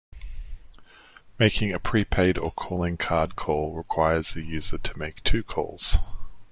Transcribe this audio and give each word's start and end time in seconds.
Making 1.37 1.71
a 1.73 1.79
prepaid 1.79 2.39
or 2.39 2.49
calling 2.49 2.97
card 2.97 3.35
call 3.35 3.75
requires 3.75 4.33
the 4.33 4.41
user 4.41 4.79
to 4.79 4.97
make 4.97 5.23
two 5.23 5.43
calls. 5.43 5.97